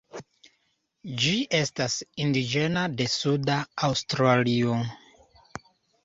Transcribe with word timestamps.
Ĝi 1.23 1.33
estas 1.57 1.97
indiĝena 2.23 2.85
de 3.01 3.07
suda 3.17 3.57
Aŭstralio. 3.89 4.79